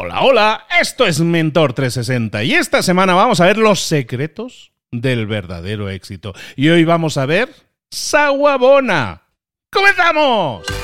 [0.00, 5.26] Hola, hola, esto es Mentor 360 y esta semana vamos a ver los secretos del
[5.26, 6.34] verdadero éxito.
[6.54, 7.48] Y hoy vamos a ver
[7.90, 9.22] Saguabona.
[9.72, 10.77] ¡Comenzamos!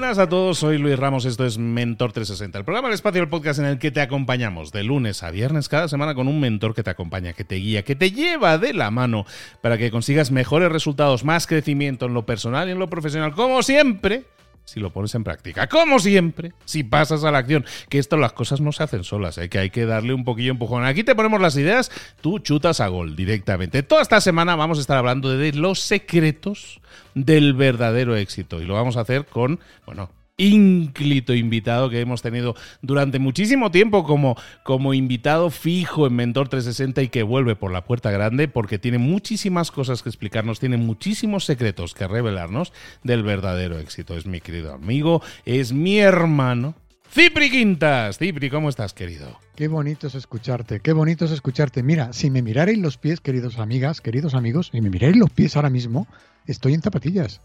[0.00, 3.28] Buenas a todos, soy Luis Ramos, esto es Mentor 360, el programa del espacio del
[3.28, 6.74] podcast en el que te acompañamos de lunes a viernes cada semana con un mentor
[6.74, 9.26] que te acompaña, que te guía, que te lleva de la mano
[9.60, 13.62] para que consigas mejores resultados, más crecimiento en lo personal y en lo profesional, como
[13.62, 14.24] siempre
[14.70, 15.68] si lo pones en práctica.
[15.68, 19.36] Como siempre, si pasas a la acción, que esto las cosas no se hacen solas,
[19.38, 19.48] ¿eh?
[19.48, 20.84] que hay que darle un poquillo empujón.
[20.84, 23.82] Aquí te ponemos las ideas, tú chutas a gol directamente.
[23.82, 26.80] Toda esta semana vamos a estar hablando de los secretos
[27.14, 32.56] del verdadero éxito y lo vamos a hacer con, bueno, ínclito invitado que hemos tenido
[32.80, 37.84] durante muchísimo tiempo como, como invitado fijo en Mentor 360 y que vuelve por la
[37.84, 42.72] puerta grande porque tiene muchísimas cosas que explicarnos, tiene muchísimos secretos que revelarnos
[43.04, 44.16] del verdadero éxito.
[44.16, 46.74] Es mi querido amigo, es mi hermano.
[47.12, 49.36] Cipri Quintas, Cipri, ¿cómo estás, querido?
[49.56, 51.82] Qué bonito es escucharte, qué bonito es escucharte.
[51.82, 55.56] Mira, si me mirarais los pies, queridos amigas, queridos amigos, si me mirarais los pies
[55.56, 56.06] ahora mismo,
[56.46, 57.42] estoy en zapatillas.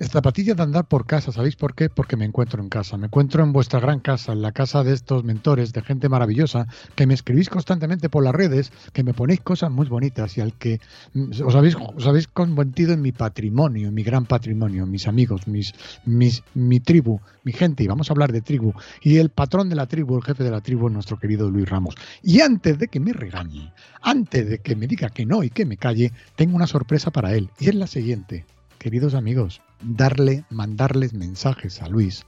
[0.00, 1.90] Zapatilla de andar por casa, ¿sabéis por qué?
[1.90, 4.92] Porque me encuentro en casa, me encuentro en vuestra gran casa, en la casa de
[4.92, 9.40] estos mentores, de gente maravillosa, que me escribís constantemente por las redes, que me ponéis
[9.40, 10.80] cosas muy bonitas y al que
[11.14, 15.48] mm, os habéis, os habéis convertido en mi patrimonio, en mi gran patrimonio, mis amigos,
[15.48, 18.74] mis, mi tribu, mi gente, y vamos a hablar de tribu.
[19.02, 21.68] Y el patrón de la tribu, el jefe de la tribu, es nuestro querido Luis
[21.68, 21.96] Ramos.
[22.22, 25.66] Y antes de que me regañe, antes de que me diga que no y que
[25.66, 28.46] me calle, tengo una sorpresa para él, y es la siguiente
[28.78, 32.24] queridos amigos, darle, mandarles mensajes a Luis,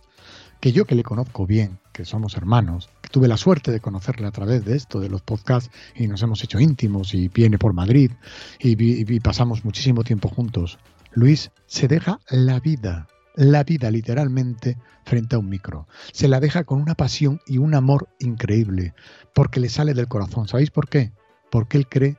[0.61, 4.27] que yo que le conozco bien, que somos hermanos, que tuve la suerte de conocerle
[4.27, 7.73] a través de esto, de los podcasts, y nos hemos hecho íntimos, y viene por
[7.73, 8.13] Madrid,
[8.59, 10.79] y, pasamos muchísimo tiempo juntos.
[11.13, 15.87] Luis se deja la vida, la vida literalmente frente a un micro.
[16.13, 18.95] Se la deja con una pasión y un amor increíble,
[19.35, 20.47] porque le sale del corazón.
[20.47, 21.13] ¿Sabéis por qué?
[21.51, 22.17] Porque él cree,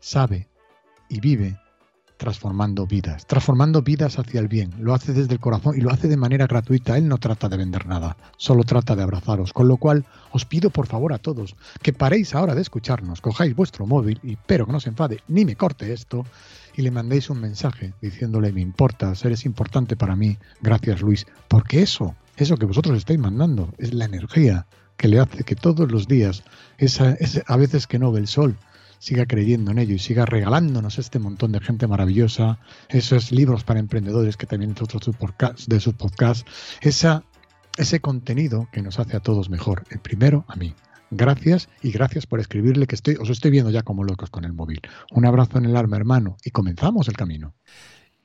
[0.00, 0.48] sabe
[1.08, 1.58] y vive
[2.18, 4.74] transformando vidas, transformando vidas hacia el bien.
[4.78, 6.98] Lo hace desde el corazón y lo hace de manera gratuita.
[6.98, 9.52] Él no trata de vender nada, solo trata de abrazaros.
[9.54, 13.54] Con lo cual, os pido por favor a todos que paréis ahora de escucharnos, cojáis
[13.54, 16.26] vuestro móvil y espero que no se enfade ni me corte esto
[16.76, 21.82] y le mandéis un mensaje diciéndole me importa, eres importante para mí, gracias Luis, porque
[21.82, 26.08] eso, eso que vosotros estáis mandando es la energía que le hace que todos los
[26.08, 26.42] días,
[26.76, 28.56] esa, a veces que no ve el sol,
[28.98, 33.80] siga creyendo en ello y siga regalándonos este montón de gente maravillosa, esos libros para
[33.80, 36.46] emprendedores que también es otro de sus podcasts,
[36.80, 39.84] ese contenido que nos hace a todos mejor.
[39.90, 40.74] El primero, a mí.
[41.10, 44.52] Gracias y gracias por escribirle que estoy, os estoy viendo ya como locos con el
[44.52, 44.80] móvil.
[45.12, 47.54] Un abrazo en el arma, hermano, y comenzamos el camino.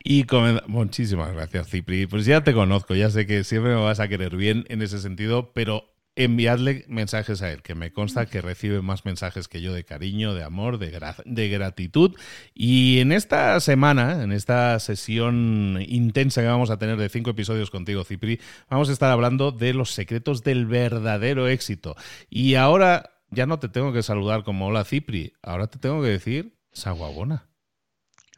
[0.04, 0.26] Y
[0.68, 2.08] muchísimas gracias, Cipri.
[2.08, 5.00] Pues ya te conozco, ya sé que siempre me vas a querer bien en ese
[5.00, 9.74] sentido, pero enviadle mensajes a él, que me consta que recibe más mensajes que yo
[9.74, 12.16] de cariño, de amor, de, de gratitud.
[12.54, 17.72] Y en esta semana, en esta sesión intensa que vamos a tener de cinco episodios
[17.72, 21.96] contigo, Cipri, vamos a estar hablando de los secretos del verdadero éxito.
[22.30, 26.10] Y ahora ya no te tengo que saludar como hola Cipri, ahora te tengo que
[26.10, 27.50] decir Saguabona.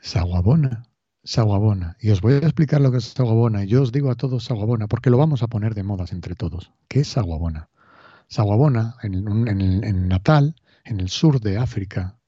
[0.02, 0.95] Saguabona.
[1.26, 1.98] Saguabona.
[2.00, 3.64] Y os voy a explicar lo que es Saguabona.
[3.64, 6.72] Yo os digo a todos Saguabona porque lo vamos a poner de modas entre todos.
[6.88, 7.70] ¿Qué es Saguabona?
[8.28, 12.20] Saguabona, en, en, Natal, en el sur de África,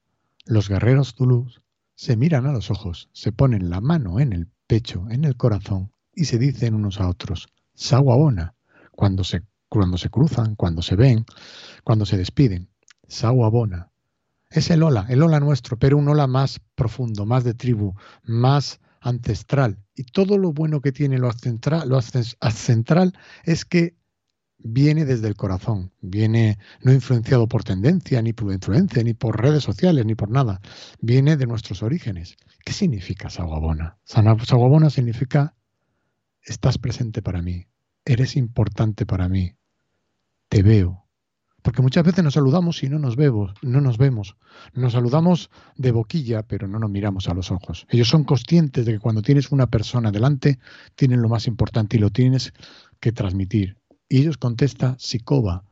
[0.46, 1.62] los guerreros zulus
[1.96, 5.92] se miran a los ojos, se ponen la mano en el pecho, en el corazón
[6.14, 8.56] y se dicen unos a otros, Saguabona,
[8.92, 11.26] cuando se, cuando se cruzan, cuando se ven,
[11.84, 12.70] cuando se despiden.
[13.08, 13.92] Saguabona.
[14.50, 17.94] Es el hola, el hola nuestro, pero un hola más profundo, más de tribu,
[18.24, 19.78] más ancestral.
[19.96, 23.14] Y todo lo bueno que tiene lo ancestral, lo ancestral
[23.44, 23.96] es que
[24.60, 29.64] viene desde el corazón, viene no influenciado por tendencia, ni por influencia, ni por redes
[29.64, 30.62] sociales, ni por nada.
[31.00, 32.38] Viene de nuestros orígenes.
[32.66, 33.98] ¿Qué significa Saguabona?
[34.04, 35.56] Saguabona significa
[36.42, 37.68] estás presente para mí,
[38.06, 39.58] eres importante para mí,
[40.50, 41.07] te veo,
[41.68, 44.38] porque muchas veces nos saludamos y no nos vemos, no nos vemos.
[44.74, 47.86] Nos saludamos de boquilla, pero no nos miramos a los ojos.
[47.90, 50.60] Ellos son conscientes de que cuando tienes una persona delante,
[50.96, 52.54] tienen lo más importante y lo tienes
[53.02, 53.76] que transmitir.
[54.08, 55.66] Y ellos contestan, Sicoba,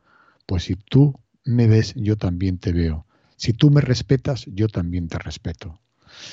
[0.44, 3.06] pues si tú me ves, yo también te veo.
[3.36, 5.80] Si tú me respetas, yo también te respeto.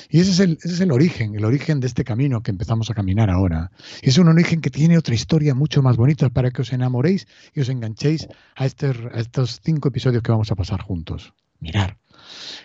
[0.08, 2.90] Y ese es, el, ese es el origen, el origen de este camino que empezamos
[2.90, 3.70] a caminar ahora.
[4.02, 7.60] Es un origen que tiene otra historia mucho más bonita para que os enamoréis y
[7.60, 11.34] os enganchéis a, este, a estos cinco episodios que vamos a pasar juntos.
[11.60, 11.98] Mirar,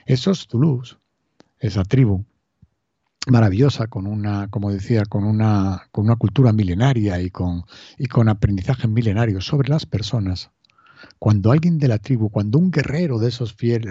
[0.06, 0.98] esos Zulus,
[1.60, 2.26] esa tribu,
[3.28, 7.64] maravillosa, con una, como decía, con una, con una cultura milenaria y con,
[7.98, 10.52] y con aprendizaje milenario sobre las personas,
[11.18, 13.82] cuando alguien de la tribu, cuando un guerrero de esos eh,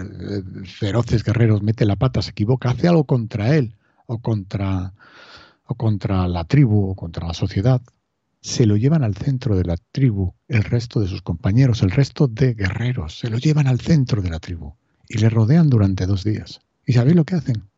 [0.65, 3.75] feroces guerreros mete la pata, se equivoca, hace algo contra él
[4.05, 4.93] o contra,
[5.65, 7.81] o contra la tribu o contra la sociedad,
[8.41, 12.27] se lo llevan al centro de la tribu el resto de sus compañeros, el resto
[12.27, 14.75] de guerreros, se lo llevan al centro de la tribu
[15.07, 16.61] y le rodean durante dos días.
[16.85, 17.69] ¿Y sabéis lo que hacen?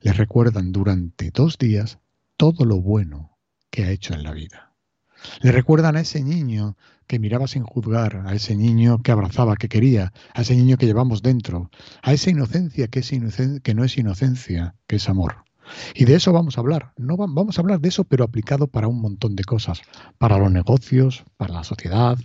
[0.00, 1.98] Le recuerdan durante dos días
[2.36, 3.36] todo lo bueno
[3.70, 4.72] que ha hecho en la vida.
[5.40, 6.76] Le recuerdan a ese niño
[7.08, 10.86] que miraba sin juzgar, a ese niño que abrazaba, que quería, a ese niño que
[10.86, 11.70] llevamos dentro,
[12.02, 13.10] a esa inocencia que, es
[13.62, 15.44] que no es inocencia, que es amor.
[15.94, 16.92] Y de eso vamos a hablar.
[16.96, 19.82] No vamos a hablar de eso, pero aplicado para un montón de cosas,
[20.18, 22.18] para los negocios, para la sociedad,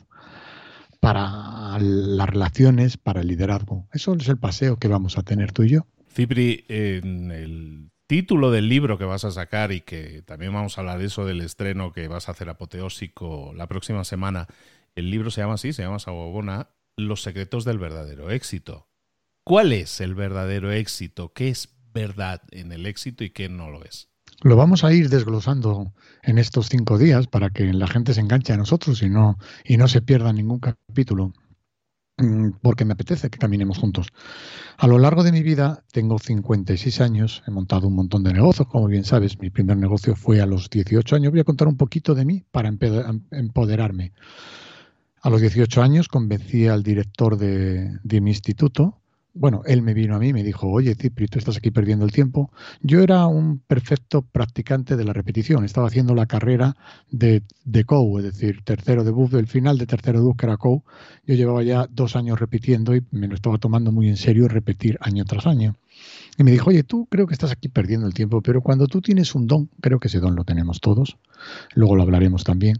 [0.99, 3.87] para las relaciones, para el liderazgo.
[3.91, 5.87] Eso es el paseo que vamos a tener tú y yo.
[6.09, 10.81] Cipri, en el título del libro que vas a sacar y que también vamos a
[10.81, 14.47] hablar de eso del estreno que vas a hacer apoteósico la próxima semana,
[14.95, 18.87] el libro se llama así, se llama Sagogona, Los secretos del verdadero éxito.
[19.43, 21.33] ¿Cuál es el verdadero éxito?
[21.33, 24.09] ¿Qué es verdad en el éxito y qué no lo es?
[24.41, 28.53] Lo vamos a ir desglosando en estos cinco días para que la gente se enganche
[28.53, 31.33] a nosotros y no, y no se pierda ningún capítulo.
[32.17, 34.07] Mm, porque me apetece que caminemos juntos.
[34.77, 38.67] A lo largo de mi vida, tengo 56 años, he montado un montón de negocios,
[38.67, 41.31] como bien sabes, mi primer negocio fue a los 18 años.
[41.31, 42.69] Voy a contar un poquito de mí para
[43.31, 44.13] empoderarme.
[45.23, 48.99] A los 18 años convencí al director de, mi instituto
[49.35, 52.05] bueno, él me vino a mí y me dijo, oye, Cipri, tú estás aquí perdiendo
[52.05, 52.51] el tiempo.
[52.81, 55.65] Yo era un perfecto practicante de la repetición.
[55.65, 56.75] Estaba haciendo la carrera
[57.09, 60.45] de, de COU, es decir, tercero de bus, el final de tercero de bus que
[60.45, 60.83] era COU.
[61.25, 64.99] Yo llevaba ya dos años repitiendo y me lo estaba tomando muy en serio repetir
[65.01, 65.77] año tras año.
[66.37, 69.01] Y me dijo, oye, tú creo que estás aquí perdiendo el tiempo, pero cuando tú
[69.01, 71.17] tienes un don, creo que ese don lo tenemos todos,
[71.73, 72.77] luego lo hablaremos también,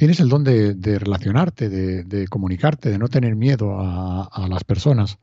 [0.00, 5.18] tienes el don de, relacionarte, de, comunicarte, de no tener miedo a las personas.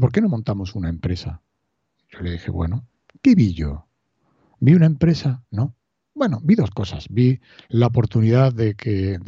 [0.00, 1.42] ¿por qué no montamos una empresa?
[2.10, 2.86] Yo le dije, bueno,
[3.20, 3.88] ¿qué vi yo?
[4.58, 5.44] ¿Vi una empresa?
[5.50, 5.76] No.
[6.14, 7.08] Bueno, vi dos cosas.
[7.10, 9.18] Vi la oportunidad de, que,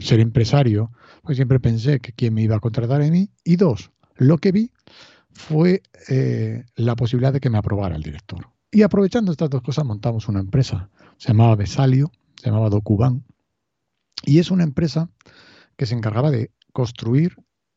[0.00, 3.28] ser empresario, pues siempre pensé que quién me iba a contratar a mí.
[3.44, 4.70] Y dos, lo que vi
[5.30, 8.48] fue eh, la posibilidad de que me aprobara el director.
[8.70, 10.88] Y aprovechando estas dos cosas montamos una empresa.
[11.18, 13.24] Se llamaba Besalio, se llamaba Docuban.
[14.24, 15.10] Y es una empresa
[15.76, 17.36] que se encargaba de construir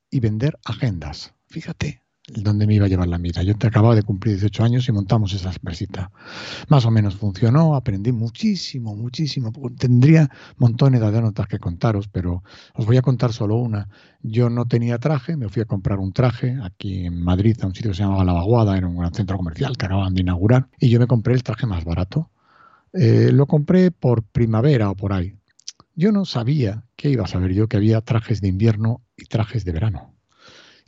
[0.09, 1.33] y vender agendas.
[1.47, 3.41] Fíjate, dónde me iba a llevar la mira.
[3.43, 6.11] Yo te acababa de cumplir 18 años y montamos esa empresita.
[6.67, 9.51] Más o menos funcionó, aprendí muchísimo, muchísimo.
[9.77, 12.43] Tendría montones de anécdotas que contaros, pero
[12.75, 13.87] os voy a contar solo una.
[14.21, 17.73] Yo no tenía traje, me fui a comprar un traje aquí en Madrid, a un
[17.73, 20.69] sitio que se llamaba La Vaguada, era un gran centro comercial que acababan de inaugurar,
[20.79, 22.29] y yo me compré el traje más barato.
[22.93, 25.36] Eh, lo compré por primavera o por ahí.
[25.97, 27.67] Yo no sabía, ¿qué iba a saber yo?
[27.67, 30.13] Que había trajes de invierno y trajes de verano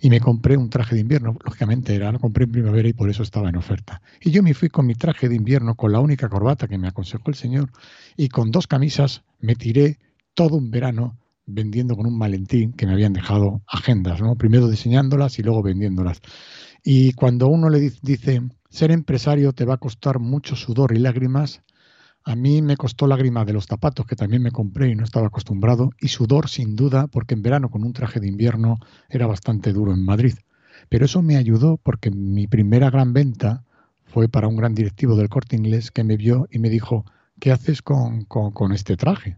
[0.02, 1.38] y me compré un traje de invierno.
[1.44, 4.02] Lógicamente era, lo compré en primavera y por eso estaba en oferta.
[4.22, 6.88] Y yo me fui con mi traje de invierno, con la única corbata que me
[6.88, 7.72] aconsejó el señor,
[8.16, 9.98] y con dos camisas me tiré
[10.34, 14.36] todo un verano vendiendo con un malentín que me habían dejado agendas, ¿no?
[14.36, 16.22] Primero diseñándolas y luego vendiéndolas.
[16.84, 21.64] Y cuando uno le dice, ser empresario te va a costar mucho sudor y lágrimas,
[22.30, 25.26] a mí me costó lágrimas de los zapatos que también me compré y no estaba
[25.26, 28.78] acostumbrado, y sudor sin duda, porque en verano con un traje de invierno
[29.10, 30.36] era bastante duro en Madrid.
[30.90, 33.64] Pero eso me ayudó porque mi primera gran venta
[34.04, 37.04] fue para un gran directivo del corte inglés que me vio y me dijo,
[37.40, 38.28] ¿qué haces con,
[38.76, 39.38] este traje?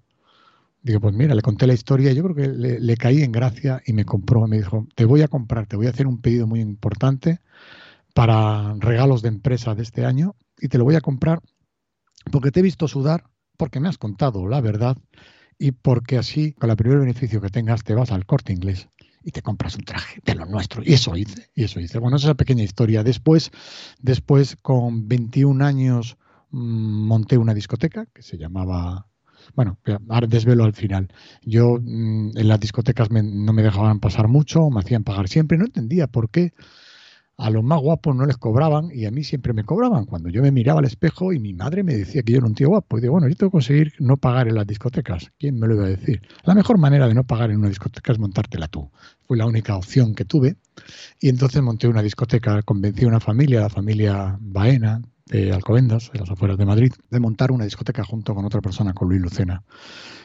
[0.84, 3.82] Digo, pues mira, le conté la historia, yo creo que le, le, caí en gracia
[3.86, 6.46] y me compró, me dijo, te voy a comprar, te voy a hacer un pedido
[6.46, 7.40] muy importante
[8.14, 11.40] para regalos de empresa de este año y te lo voy a comprar
[12.32, 13.24] porque te he visto sudar,
[13.58, 14.98] porque me has contado la verdad
[15.58, 18.88] y porque así, con el primer beneficio que tengas, te vas al corte inglés
[19.24, 20.82] y te compras un traje de lo nuestro.
[20.84, 22.00] Y eso hice, y eso hice.
[22.00, 23.04] Bueno, esa es la pequeña historia.
[23.04, 23.52] Después,
[24.00, 26.18] después con 21 años,
[26.50, 29.08] mm, monté una discoteca que se llamaba
[29.56, 31.10] bueno, ahora desvelo al final.
[31.44, 35.66] Yo mm, en las discotecas no me dejaban pasar mucho, me hacían pagar siempre, no
[35.66, 36.54] entendía por qué
[37.38, 40.06] a los más guapos no les cobraban y a mí siempre me cobraban.
[40.06, 42.54] Cuando yo me miraba al espejo y mi madre me decía que yo era un
[42.54, 45.32] tío guapo, y digo, bueno, yo tengo que conseguir no pagar en las discotecas.
[45.40, 46.22] ¿Quién me lo iba a decir?
[46.44, 48.92] La mejor manera de no pagar en una discoteca es montártela tú.
[49.24, 50.58] Fue la única opción que tuve.
[51.20, 56.20] Y entonces monté una discoteca, convencí a una familia, la familia Baena, de Alcobendas, de
[56.20, 59.64] las afueras de Madrid, de montar una discoteca junto con otra persona, con Luis Lucena.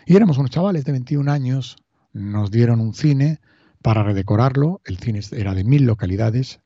[0.05, 1.77] Y éramos unos chavales de 21 años,
[2.13, 3.41] nos dieron un cine
[3.83, 6.61] para redecorarlo, el cine era de mil localidades,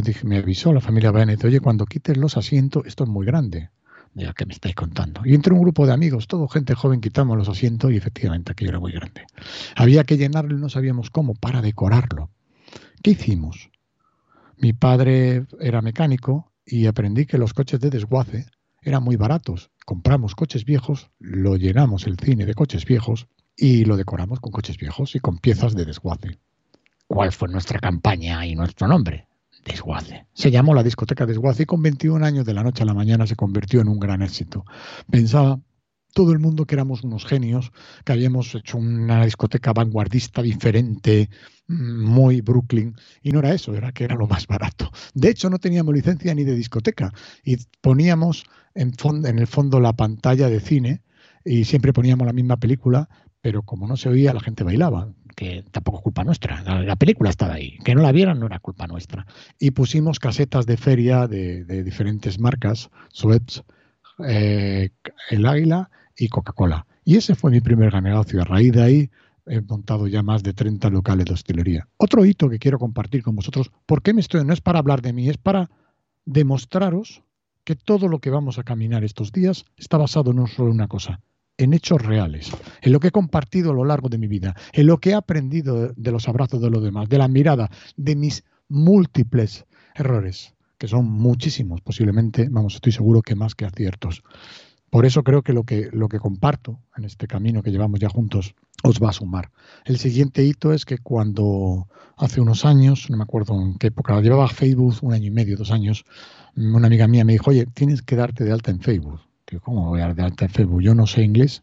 [0.00, 3.70] dije, me avisó la familia Bennett, oye, cuando quites los asientos, esto es muy grande,
[4.14, 5.22] Digo, ¿qué me estáis contando?
[5.24, 8.70] Y entre un grupo de amigos, todo gente joven, quitamos los asientos y efectivamente aquello
[8.70, 9.24] era muy grande.
[9.74, 12.30] Había que llenarlo y no sabíamos cómo para decorarlo.
[13.02, 13.70] ¿Qué hicimos?
[14.58, 18.46] Mi padre era mecánico y aprendí que los coches de desguace
[18.82, 19.70] eran muy baratos.
[19.86, 24.76] Compramos coches viejos, lo llenamos el cine de coches viejos y lo decoramos con coches
[24.76, 26.38] viejos y con piezas de desguace.
[27.06, 29.26] ¿Cuál fue nuestra campaña y nuestro nombre?
[29.64, 30.26] Desguace.
[30.32, 33.26] Se llamó la discoteca Desguace y con 21 años de la noche a la mañana
[33.26, 34.64] se convirtió en un gran éxito.
[35.10, 35.60] Pensaba
[36.12, 37.72] todo el mundo que éramos unos genios,
[38.04, 41.30] que habíamos hecho una discoteca vanguardista diferente,
[41.68, 44.90] mm, muy Brooklyn, y no era eso, era que era lo más barato.
[45.14, 47.12] De hecho, no teníamos licencia ni de discoteca
[47.44, 48.92] y poníamos en,
[49.24, 51.02] en el fondo la pantalla de cine
[51.44, 53.08] y siempre poníamos la misma película,
[53.40, 56.62] pero como no se oía, la gente bailaba, que tampoco es culpa nuestra.
[56.82, 57.78] La, película estaba ahí.
[57.84, 59.26] Que no la vieran no era culpa nuestra.
[59.58, 63.62] Y pusimos casetas de feria de, diferentes marcas, Suez,
[64.26, 64.90] eh,
[65.30, 66.86] El Águila y Coca-Cola.
[67.04, 68.42] Y ese fue mi primer negocio.
[68.42, 69.10] A raíz de ahí
[69.46, 71.88] he montado ya más de 30 locales de hostelería.
[71.96, 74.44] Otro hito que quiero compartir con vosotros, ¿por qué me estoy?
[74.44, 75.70] No es para hablar de mí, es para
[76.24, 77.22] demostraros
[77.64, 80.88] que todo lo que vamos a caminar estos días está basado no solo en una
[80.88, 81.20] cosa,
[81.62, 84.86] en hechos reales, en lo que he compartido a lo largo de mi vida, en
[84.86, 88.44] lo que he aprendido de los abrazos de los demás, de la mirada, de mis
[88.68, 89.64] múltiples
[89.94, 94.22] errores, que son muchísimos, posiblemente, vamos, estoy seguro que más que aciertos.
[94.90, 98.10] Por eso creo que lo que, lo que comparto en este camino que llevamos ya
[98.10, 99.50] juntos os va a sumar.
[99.84, 104.20] El siguiente hito es que cuando hace unos años, no me acuerdo en qué época,
[104.20, 106.04] llevaba Facebook un año y medio, dos años,
[106.56, 109.20] una amiga mía me dijo, oye, tienes que darte de alta en Facebook.
[109.60, 110.82] ¿Cómo voy a dar alta en Facebook?
[110.82, 111.62] Yo no sé inglés.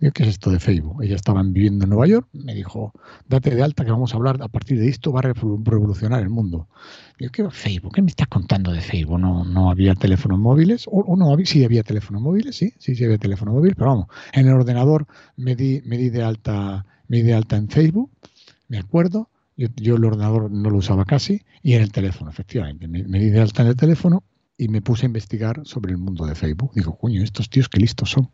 [0.00, 1.02] Digo, ¿qué es esto de Facebook?
[1.02, 2.92] Ella estaba viviendo en Nueva York, me dijo,
[3.28, 6.30] date de alta que vamos a hablar a partir de esto, va a revolucionar el
[6.30, 6.68] mundo.
[7.18, 7.94] Digo, ¿qué Facebook?
[7.94, 9.18] ¿Qué me estás contando de Facebook?
[9.20, 13.18] No, no había teléfonos móviles, o, no, sí había teléfonos móviles, sí, sí, sí había
[13.18, 17.22] teléfono móvil, pero vamos, en el ordenador me di, me di de alta, me di
[17.24, 18.10] de alta en Facebook,
[18.68, 23.02] me acuerdo, yo, el ordenador no lo usaba casi, y en el teléfono, efectivamente, me,
[23.04, 24.22] me di de alta en el teléfono
[24.58, 26.72] y me puse a investigar sobre el mundo de Facebook.
[26.74, 28.30] Digo, coño, estos tíos qué listos son.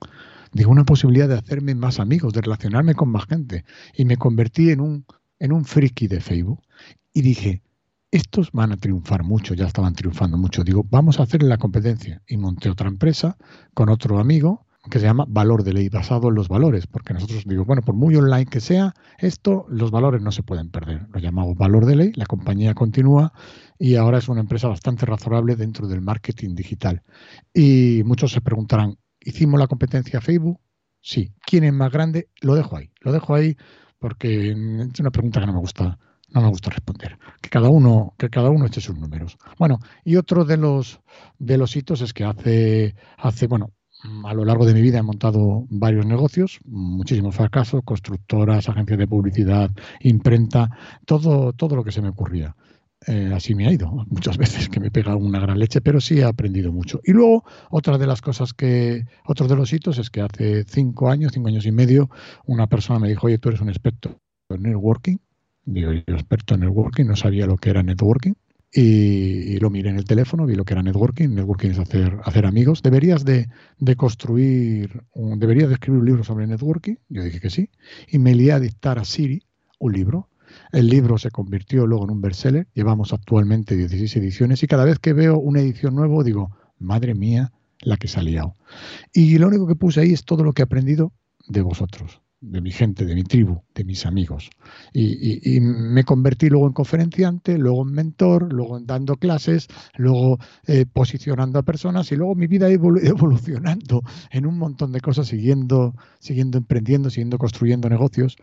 [0.52, 3.64] Digo, una posibilidad de hacerme más amigos, de relacionarme con más gente.
[3.94, 5.04] Y me convertí en un,
[5.38, 6.62] en un friki de Facebook.
[7.12, 7.62] Y dije,
[8.10, 10.64] estos van a triunfar mucho, ya estaban triunfando mucho.
[10.64, 12.22] Digo, vamos a hacerle la competencia.
[12.26, 13.36] Y monté otra empresa
[13.74, 17.44] con otro amigo que se llama valor de ley, basado en los valores, porque nosotros
[17.46, 21.06] digo, bueno, por muy online que sea, esto, los valores no se pueden perder.
[21.10, 23.32] Lo llamamos valor de ley, la compañía continúa
[23.78, 27.02] y ahora es una empresa bastante razonable dentro del marketing digital.
[27.52, 30.60] Y muchos se preguntarán, ¿hicimos la competencia Facebook?
[31.00, 31.32] Sí.
[31.46, 32.28] ¿Quién es más grande?
[32.40, 33.56] Lo dejo ahí, lo dejo ahí
[33.98, 35.98] porque es una pregunta que no me gusta
[36.34, 37.16] no me gusta responder.
[37.40, 39.38] Que cada uno, que cada uno eche sus números.
[39.56, 41.00] Bueno, y otro de los
[41.38, 43.70] de los hitos es que hace, hace, bueno,
[44.24, 49.06] a lo largo de mi vida he montado varios negocios, muchísimos fracasos, constructoras, agencias de
[49.06, 49.70] publicidad,
[50.00, 50.70] imprenta,
[51.06, 52.54] todo, todo lo que se me ocurría.
[53.06, 56.18] Eh, así me ha ido muchas veces que me pega una gran leche, pero sí
[56.20, 57.00] he aprendido mucho.
[57.04, 61.10] Y luego, otra de las cosas que, otro de los hitos es que hace cinco
[61.10, 62.10] años, cinco años y medio,
[62.46, 64.18] una persona me dijo, oye, tú eres un experto
[64.48, 65.16] en networking.
[65.66, 68.34] Digo, yo experto en networking, no sabía lo que era networking
[68.76, 71.28] y, lo miré en el teléfono, vi lo que era networking.
[71.28, 72.82] Networking es hacer, hacer amigos.
[72.82, 73.48] ¿Deberías de,
[73.96, 76.96] construir, un, deberías de escribir un libro sobre networking?
[77.08, 77.70] Yo dije que sí.
[78.08, 79.44] Y me lié a dictar a Siri
[79.78, 80.28] un libro.
[80.72, 82.66] El libro se convirtió luego en un bestseller.
[82.74, 86.50] Llevamos actualmente 16 ediciones y cada vez que veo una edición nueva digo,
[86.80, 88.56] madre mía, la que se ha liado.
[89.12, 91.12] Y lo único que puse ahí es todo lo que he aprendido
[91.46, 94.50] de vosotros de mi gente, de mi tribu, de mis amigos.
[94.92, 100.86] Y, me convertí luego en conferenciante, luego en mentor, luego en dando clases, luego eh,
[100.86, 106.58] posicionando a personas y luego mi vida evolucionando en un montón de cosas, siguiendo, siguiendo
[106.58, 108.36] emprendiendo, siguiendo construyendo negocios,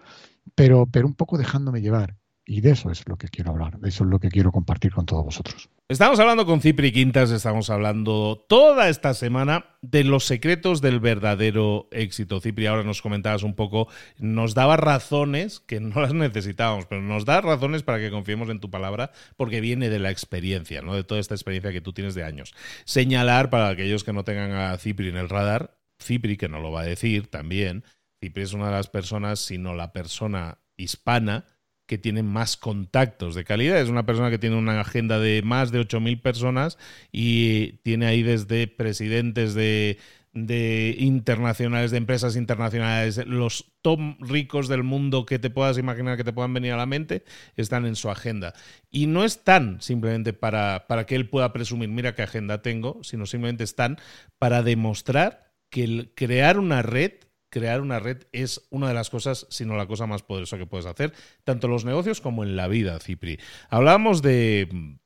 [0.55, 2.20] pero, pero un poco dejándome llevar.
[2.51, 4.91] Y de eso es lo que quiero hablar, de eso es lo que quiero compartir
[4.91, 5.69] con todos vosotros.
[5.87, 11.87] Estamos hablando con Cipri Quintas, estamos hablando toda esta semana de los secretos del verdadero
[11.91, 12.41] éxito.
[12.41, 13.87] Cipri, ahora nos comentabas un poco,
[14.19, 18.59] nos daba razones, que no las necesitábamos, pero nos da razones para que confiemos en
[18.59, 20.93] tu palabra, porque viene de la experiencia, ¿no?
[20.93, 22.53] de toda esta experiencia que tú tienes de años.
[22.83, 26.69] Señalar para aquellos que no tengan a Cipri en el radar, Cipri, que no lo
[26.69, 27.85] va a decir también,
[28.19, 31.45] Cipri es una de las personas, sino la persona hispana,
[31.91, 33.77] que tiene más contactos de calidad.
[33.77, 36.77] Es una persona que tiene una agenda de más de 8.000 personas
[37.11, 39.97] y tiene ahí desde presidentes de,
[40.31, 46.23] de internacionales, de empresas internacionales, los top ricos del mundo que te puedas imaginar que
[46.23, 47.25] te puedan venir a la mente,
[47.57, 48.53] están en su agenda.
[48.89, 53.25] Y no están simplemente para, para que él pueda presumir, mira qué agenda tengo, sino
[53.25, 53.97] simplemente están
[54.39, 57.11] para demostrar que el crear una red
[57.51, 60.65] crear una red es una de las cosas, si no la cosa más poderosa que
[60.65, 63.39] puedes hacer, tanto en los negocios como en la vida, Cipri.
[63.69, 64.97] Hablábamos de,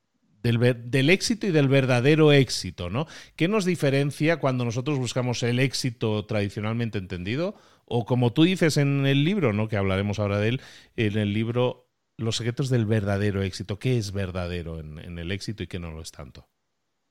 [0.42, 3.06] del, éxito y del verdadero éxito, ¿no?
[3.34, 7.56] ¿Qué nos diferencia cuando nosotros buscamos el éxito tradicionalmente entendido?
[7.84, 9.68] O como tú dices en el libro, ¿no?
[9.68, 10.60] Que hablaremos ahora de él,
[10.96, 13.78] en el libro Los secretos del verdadero éxito.
[13.78, 16.48] ¿Qué es verdadero en, en el éxito y qué no lo es tanto?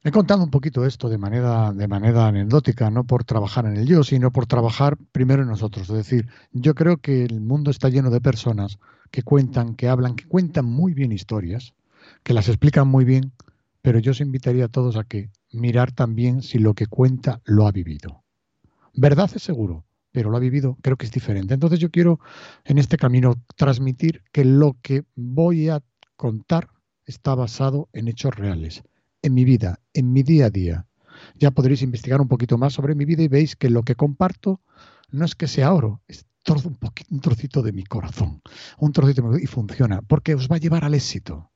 [0.08, 3.88] He contado un poquito esto de manera, de manera anecdótica, no por trabajar en el
[3.88, 5.90] yo, sino por trabajar primero en nosotros.
[5.90, 8.78] Es decir, yo creo que el mundo está lleno de personas
[9.10, 11.74] que cuentan, que hablan, que cuentan muy bien historias,
[12.22, 13.32] que las explican muy bien,
[13.82, 17.66] pero yo os invitaría a todos a que mirar también si lo que cuenta lo
[17.66, 18.24] ha vivido.
[18.94, 21.56] Verdad es seguro, pero lo ha vivido, creo que es diferente.
[21.56, 22.20] Entonces yo quiero
[22.64, 25.82] en este camino transmitir que lo que voy a
[26.16, 26.70] contar
[27.08, 28.84] está basado en hechos reales
[29.26, 30.88] en mi vida, en mi día a día.
[31.40, 34.62] Ya podréis investigar un poquito más sobre mi vida y veis que lo que comparto
[35.10, 36.78] no es que sea oro, es un,
[37.10, 38.42] un trocito de mi corazón,
[38.78, 41.52] un trocito de mi, y funciona, porque os va a llevar al éxito,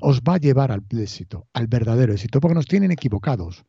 [0.00, 3.64] os va a llevar al éxito, al verdadero éxito, porque nos tienen equivocados,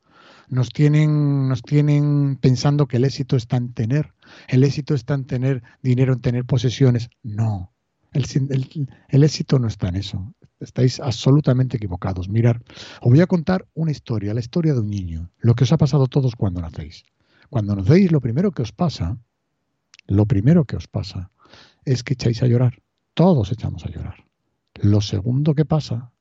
[0.49, 4.13] nos tienen, nos tienen pensando que el éxito está en tener,
[4.47, 7.09] el éxito está en tener dinero, en tener posesiones.
[7.23, 7.71] No,
[8.11, 10.33] el, éxito no está en eso.
[10.59, 12.29] Estáis absolutamente equivocados.
[12.29, 12.61] Mirar,
[13.01, 15.77] os voy a contar una historia, la historia de un niño, lo que os ha
[15.77, 17.03] pasado a todos cuando nacéis.
[17.49, 19.17] Cuando nacéis, lo primero que os pasa,
[20.07, 21.31] lo primero que os pasa
[21.85, 22.81] es que echáis a llorar.
[23.13, 24.25] Todos echamos a llorar.
[24.75, 26.11] Lo segundo que pasa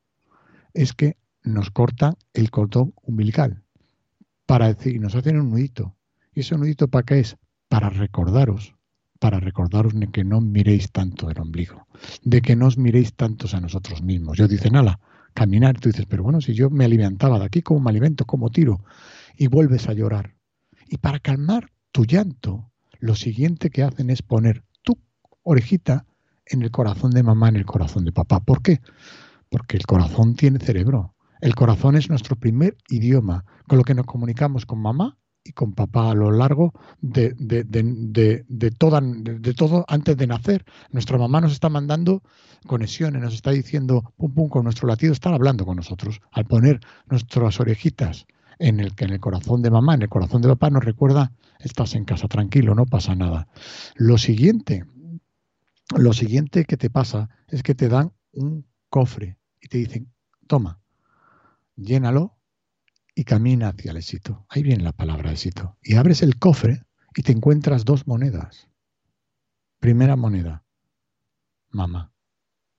[0.72, 3.62] es que nos corta el cordón umbilical
[4.46, 5.94] para decir, nos hacen un nudito.
[6.32, 7.36] ¿Y ese nudito para qué es?
[7.68, 8.77] Para recordaros
[9.18, 11.86] para recordaros de que no miréis tanto el ombligo,
[12.22, 14.38] de que no os miréis tantos a nosotros mismos.
[14.38, 15.00] Yo dicen, ala,
[15.34, 18.24] caminar, tú dices, pero bueno, si yo me alimentaba de aquí, como me alimento?
[18.26, 18.84] como tiro?
[19.36, 20.34] Y vuelves a llorar.
[20.88, 24.98] Y para calmar tu llanto, lo siguiente que hacen es poner tu
[25.42, 26.06] orejita
[26.46, 28.40] en el corazón de mamá, en el corazón de papá.
[28.40, 28.80] ¿Por qué?
[29.48, 31.14] Porque el corazón tiene cerebro.
[31.40, 35.72] El corazón es nuestro primer idioma, con lo que nos comunicamos con mamá y con
[35.72, 40.64] papá a lo largo de, de, de, de, toda, de, todo antes de nacer.
[40.90, 42.22] Nuestra mamá nos está mandando
[42.66, 46.20] conexiones, nos está diciendo, pum, pum, con nuestro latido, están hablando con nosotros.
[46.32, 48.26] Al poner nuestras orejitas
[48.58, 51.94] en el, en el corazón de mamá, en el corazón de papá, nos recuerda, estás
[51.94, 53.48] en casa tranquilo, no pasa nada.
[53.94, 54.84] Lo siguiente,
[55.96, 60.12] lo siguiente que te pasa es que te dan un cofre y te dicen,
[60.46, 60.78] toma,
[61.76, 62.37] llénalo
[63.18, 64.46] y camina hacia el éxito.
[64.48, 65.76] Ahí viene la palabra éxito.
[65.82, 66.84] Y abres el cofre
[67.16, 68.68] y te encuentras dos monedas.
[69.80, 70.64] Primera moneda,
[71.70, 72.12] mamá.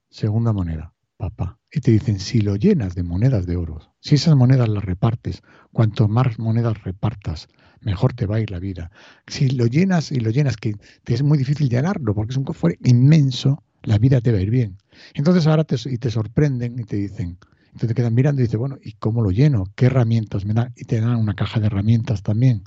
[0.09, 1.59] Segunda moneda, papá.
[1.69, 5.41] Y te dicen, si lo llenas de monedas de oro, si esas monedas las repartes,
[5.73, 7.49] cuanto más monedas repartas,
[7.81, 8.91] mejor te va a ir la vida.
[9.27, 10.73] Si lo llenas y lo llenas, que
[11.03, 14.41] te es muy difícil llenarlo porque es un cofre inmenso, la vida te va a
[14.41, 14.77] ir bien.
[15.15, 17.39] Entonces ahora te, y te sorprenden y te dicen,
[17.87, 19.65] te quedan mirando y dices, bueno, ¿y cómo lo lleno?
[19.75, 20.73] ¿Qué herramientas me dan?
[20.75, 22.63] Y te dan una caja de herramientas también.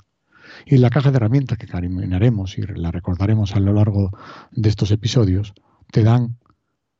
[0.65, 4.11] Y la caja de herramientas que caminaremos y la recordaremos a lo largo
[4.51, 5.53] de estos episodios,
[5.91, 6.37] te dan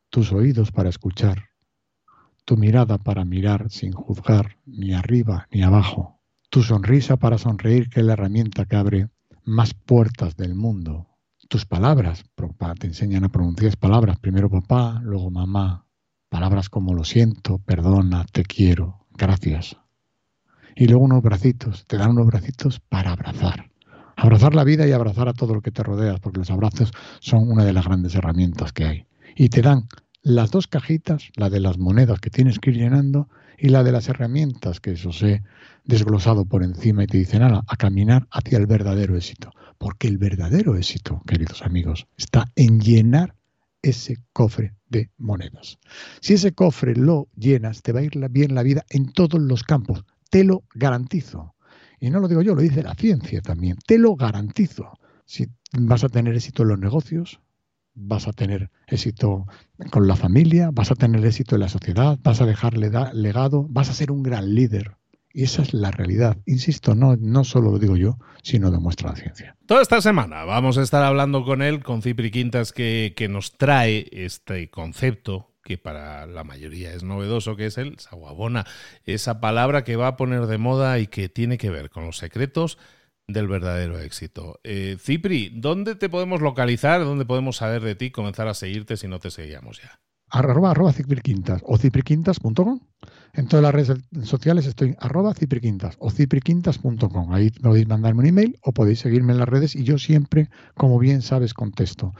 [0.10, 1.50] tus oídos para escuchar,
[2.46, 8.02] tu mirada para mirar sin juzgar ni arriba ni abajo, tu sonrisa para sonreír, que
[8.02, 9.10] es la herramienta que abre
[9.44, 11.08] más puertas del mundo,
[11.50, 12.24] tus palabras,
[12.80, 15.86] te enseñan a pronunciar palabras, primero papá, luego mamá,
[16.34, 19.78] Palabras como lo siento, perdona, te quiero, gracias.
[20.76, 23.70] Y luego unos bracitos, te dan unos bracitos para abrazar.
[24.16, 27.52] Abrazar la vida y abrazar a todo lo que te rodeas, porque los abrazos son
[27.52, 29.06] una de las grandes herramientas que hay.
[29.36, 29.88] Y te dan
[30.24, 33.92] las dos cajitas, la de las monedas que tienes que ir llenando y la de
[33.92, 35.44] las herramientas que eso he
[35.86, 39.52] desglosado por encima y te dicen, a caminar hacia el verdadero éxito.
[39.78, 43.36] Porque el verdadero éxito, queridos amigos, está en llenar
[43.84, 45.78] ese cofre de monedas.
[46.22, 49.64] Si ese cofre lo llenas, te va a ir bien la vida en todos los
[49.64, 50.04] campos.
[50.32, 51.54] Te lo garantizo.
[52.00, 53.78] Y no lo digo yo, lo dice la ciencia también.
[53.86, 54.98] Te lo garantizo.
[55.26, 57.40] Si vas a tener éxito en los negocios,
[57.94, 59.46] vas a tener éxito
[59.92, 63.90] con la familia, vas a tener éxito en la sociedad, vas a dejarle legado, vas
[63.90, 64.98] a ser un gran líder.
[65.34, 66.38] Y esa es la realidad.
[66.46, 69.58] Insisto, no, no solo lo digo yo, sino demuestra la ciencia.
[69.66, 73.58] Toda esta semana vamos a estar hablando con él, con Cipri Quintas, que, que nos
[73.58, 78.66] trae este concepto que para la mayoría es novedoso, que es el saguabona,
[79.06, 82.18] esa palabra que va a poner de moda y que tiene que ver con los
[82.18, 82.78] secretos
[83.28, 84.60] del verdadero éxito.
[84.64, 87.04] Eh, Cipri, ¿dónde te podemos localizar?
[87.04, 88.12] ¿Dónde podemos saber de ti?
[88.12, 90.00] Comenzar a seguirte si no te seguíamos ya.
[90.30, 92.80] Arroba, arroba cipriquintas o cipriquintas.com.
[93.36, 97.34] En todas las redes sociales estoy arroba cipriquintas o cipriquintas.com.
[97.34, 101.00] Ahí podéis mandarme un email o podéis seguirme en las redes y yo siempre, como
[101.00, 102.14] bien sabes, contesto.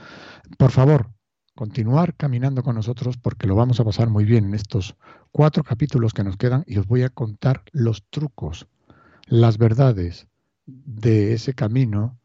[0.58, 1.10] Por favor,
[1.54, 4.96] continuar caminando con nosotros porque lo vamos a pasar muy bien en estos
[5.30, 8.66] cuatro capítulos que nos quedan y os voy a contar los trucos,
[9.26, 10.26] las verdades,
[10.66, 12.18] de ese camino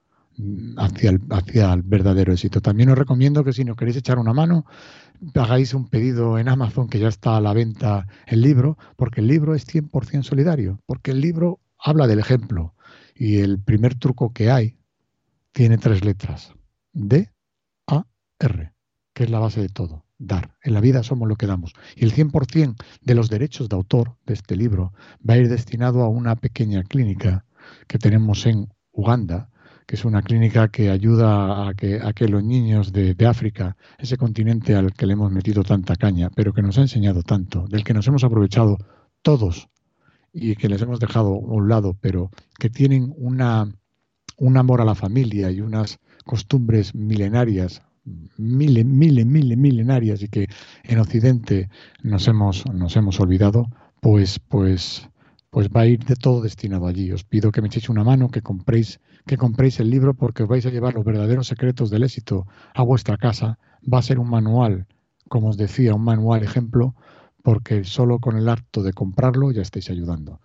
[0.78, 2.62] hacia el, hacia el verdadero éxito.
[2.62, 4.65] También os recomiendo que si no queréis echar una mano,
[5.36, 9.28] hagáis un pedido en Amazon que ya está a la venta el libro, porque el
[9.28, 12.75] libro es 100% solidario, porque el libro habla del ejemplo
[13.15, 14.78] y el primer truco que hay
[15.52, 16.54] tiene tres letras,
[16.93, 17.32] D,
[17.88, 18.06] A,
[18.39, 18.73] R,
[19.13, 20.56] que es la base de todo, dar.
[20.63, 21.73] En la vida somos lo que damos.
[21.95, 24.93] Y el 100% de los derechos de autor de este libro
[25.28, 27.45] va a ir destinado a una pequeña clínica
[27.88, 29.49] que tenemos en Uganda,
[29.89, 34.17] que es una clínica que ayuda a que, a que los niños de, África, ese
[34.17, 37.84] continente al que le hemos metido tanta caña, pero que nos ha enseñado tanto, del
[37.84, 38.78] que nos hemos aprovechado
[39.23, 39.67] todos
[40.32, 43.67] y que les hemos dejado a un lado, pero que tienen una,
[44.38, 47.82] un amor a la familia y unas costumbres milenarias,
[48.38, 50.49] miles, miles, miles, milenarias y que
[50.84, 51.67] en Occidente
[52.04, 53.65] nos hemos, nos hemos olvidado,
[54.02, 55.10] pues, pues
[55.49, 57.12] pues va a ir de todo destinado allí.
[57.12, 58.99] Os pido que me echéis una mano, que compréis,
[59.30, 62.82] que compréis el libro porque os vais a llevar los verdaderos secretos del éxito a
[62.82, 63.60] vuestra casa.
[63.82, 64.88] Va a ser un manual,
[65.28, 66.96] como os decía, un manual ejemplo,
[67.44, 70.42] porque solo con el acto de comprarlo ya estáis ayudando.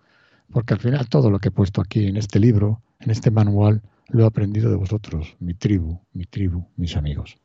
[0.53, 3.81] Porque al final todo lo que he puesto aquí en este libro, en este manual,
[4.07, 7.39] lo he aprendido de vosotros, mi tribu, mi tribu, mis amigos.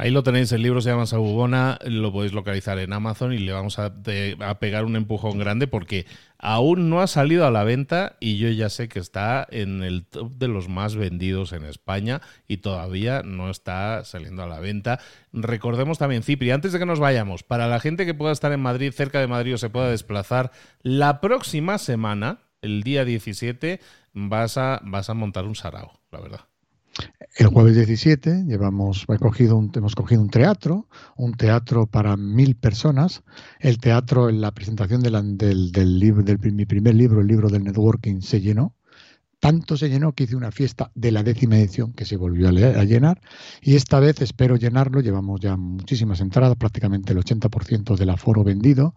[0.00, 3.50] Ahí lo tenéis, el libro se llama Sagubona, lo podéis localizar en Amazon y le
[3.50, 3.92] vamos a,
[4.60, 6.06] pegar un empujón grande porque
[6.38, 10.06] aún no ha salido a la venta y yo ya sé que está en el
[10.06, 15.00] top de los más vendidos en España y todavía no está saliendo a la venta.
[15.32, 18.60] Recordemos también, Cipri, antes de que nos vayamos, para la gente que pueda estar en
[18.60, 23.80] Madrid, cerca de Madrid o se pueda desplazar, la próxima semana, el día 17,
[24.12, 26.40] vas a, vas a montar un sarao, la verdad.
[27.38, 33.22] El jueves 17 llevamos, un, hemos cogido un teatro, un teatro para mil personas.
[33.60, 37.62] El teatro en la presentación del, del libro, del, mi primer libro, el libro del
[37.62, 38.74] networking, se llenó.
[39.38, 42.50] Tanto se llenó que hice una fiesta de la décima edición que se volvió a,
[42.50, 43.20] a llenar
[43.62, 45.00] y esta vez espero llenarlo.
[45.00, 48.96] Llevamos ya muchísimas entradas, prácticamente el 80% del aforo vendido.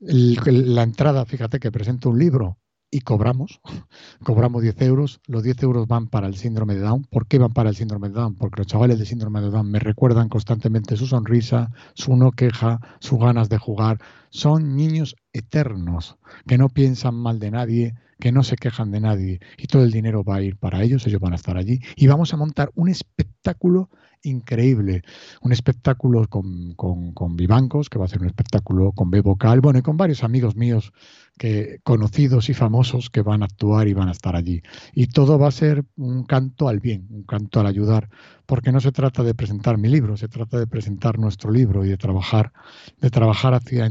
[0.00, 2.58] la entrada, fíjate que presento un libro
[2.96, 3.60] y cobramos,
[4.24, 7.04] cobramos 10 euros, los 10 euros van para el síndrome de Down.
[7.04, 8.36] ¿Por qué van para el síndrome de Down?
[8.36, 12.80] Porque los chavales de síndrome de Down me recuerdan constantemente su sonrisa, su no queja,
[13.00, 14.00] sus ganas de jugar.
[14.30, 19.40] Son niños eternos que no piensan mal de nadie, que no se quejan de nadie
[19.58, 22.06] y todo el dinero va a ir para ellos, ellos van a estar allí y
[22.06, 23.90] vamos a montar un espectáculo
[24.22, 25.02] increíble.
[25.42, 29.78] Un espectáculo con, con, Vivancos, que va a ser un espectáculo con B vocal, bueno,
[29.78, 30.92] y con varios amigos míos
[31.38, 34.62] que, conocidos y famosos que van a actuar y van a estar allí.
[34.94, 38.08] Y todo va a ser un canto al bien, un canto al ayudar,
[38.46, 41.88] porque no se trata de presentar mi libro, se trata de presentar nuestro libro y
[41.88, 42.52] de trabajar,
[43.00, 43.88] de trabajar hacia,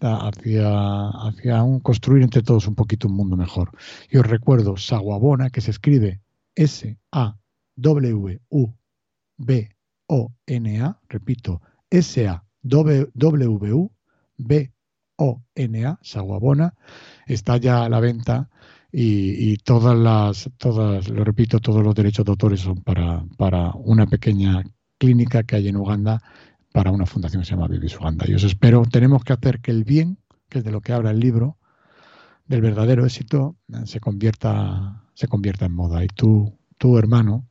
[0.00, 3.70] hacia, hacia un, construir entre todos un poquito un mundo mejor.
[4.10, 6.20] Y os recuerdo, Saguabona, que se escribe
[6.54, 7.34] S-A-W-U
[9.36, 12.38] B-O-N-A, repito, S-A-W-B-O-N-A,
[16.02, 16.74] Saguabona,
[17.26, 18.50] está ya a la venta
[18.96, 24.06] y, todas las, todas, lo repito, todos los derechos de autores son para, para una
[24.06, 24.62] pequeña
[24.98, 26.22] clínica que hay en Uganda
[26.72, 28.24] para una fundación que se llama Vivis Uganda.
[28.28, 30.18] Y os espero, tenemos que hacer que el bien,
[30.48, 31.56] que es de lo que habla el libro,
[32.46, 36.04] del verdadero éxito, se convierta, se convierta en moda.
[36.04, 37.48] Y tú, tu hermano,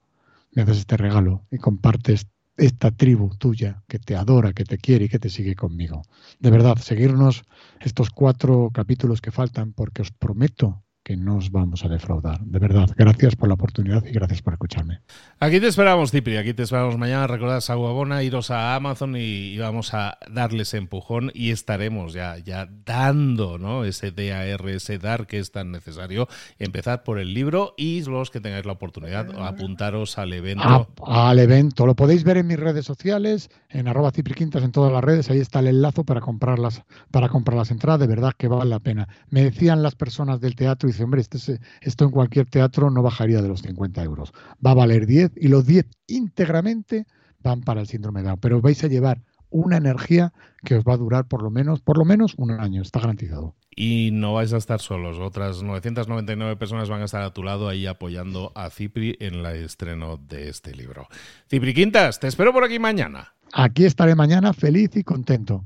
[0.55, 5.05] me haces este regalo y compartes esta tribu tuya que te adora, que te quiere
[5.05, 6.03] y que te sigue conmigo.
[6.39, 7.43] De verdad, seguirnos
[7.79, 12.39] estos cuatro capítulos que faltan porque os prometo que no os vamos a defraudar.
[12.39, 15.01] De verdad, gracias por la oportunidad y gracias por escucharme.
[15.39, 16.37] Aquí te esperamos, Cipri.
[16.37, 17.27] Aquí te esperamos mañana.
[17.27, 23.57] Recordad, Aguabona, iros a Amazon y, vamos a darles empujón y estaremos ya, ya dando
[23.57, 23.83] ¿no?
[23.83, 26.29] ese DAR, ese dar que es tan necesario.
[26.57, 30.87] Empezar por el libro y los que tengáis la oportunidad, apuntaros al evento.
[31.05, 31.85] al evento.
[31.85, 35.29] Lo podéis ver en mis redes sociales, en arroba cipriquintas en todas las redes.
[35.29, 37.99] Ahí está el enlazo para comprar las, para comprar las entradas.
[37.99, 39.09] De verdad que vale la pena.
[39.29, 43.41] Me decían las personas del teatro dice, hombre, este esto en cualquier teatro no bajaría
[43.41, 44.31] de los 50 euros.
[44.65, 47.05] Va a valer 10 y los 10 íntegramente
[47.39, 48.39] van para el síndrome de Down.
[48.39, 51.97] Pero vais a llevar una energía que os va a durar por lo menos, por
[51.97, 53.55] lo menos un año, está garantizado.
[53.75, 57.69] Y no vais a estar solos, otras 999 personas van a estar a tu lado
[57.69, 61.07] ahí apoyando a Cipri en el estreno de este libro.
[61.49, 63.35] Cipri Quintas, te espero por aquí mañana.
[63.53, 65.65] Aquí estaré mañana feliz y contento.